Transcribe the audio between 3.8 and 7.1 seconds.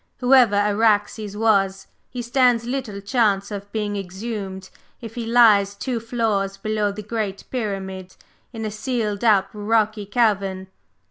exhumed if he lies two floors below the